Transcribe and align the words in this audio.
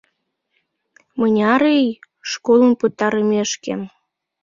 —«Мыняр 1.19 1.63
ий?»— 1.79 1.87
«Школым 2.31 2.73
пытарымешкем». 2.79 3.81